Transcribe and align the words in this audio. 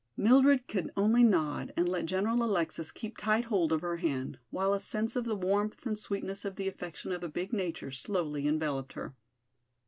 Mildred 0.17 0.67
could 0.67 0.89
only 0.97 1.21
nod 1.23 1.73
and 1.77 1.87
let 1.87 2.07
General 2.07 2.43
Alexis 2.43 2.91
keep 2.91 3.17
tight 3.17 3.45
hold 3.45 3.71
of 3.71 3.81
her 3.81 3.97
hand, 3.97 4.39
while 4.49 4.73
a 4.73 4.79
sense 4.79 5.15
of 5.15 5.25
the 5.25 5.35
warmth 5.35 5.85
and 5.85 5.95
sweetness 5.95 6.43
of 6.43 6.55
the 6.55 6.67
affection 6.67 7.11
of 7.11 7.23
a 7.23 7.29
big 7.29 7.53
nature 7.53 7.91
slowly 7.91 8.47
enveloped 8.47 8.93
her. 8.93 9.13